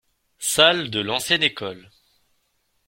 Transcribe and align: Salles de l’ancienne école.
Salles 0.39 0.89
de 0.89 0.99
l’ancienne 0.99 1.43
école. 1.43 1.91